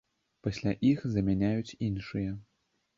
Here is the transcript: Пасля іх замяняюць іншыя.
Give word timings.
Пасля 0.47 0.73
іх 0.93 1.05
замяняюць 1.17 1.77
іншыя. 1.93 2.31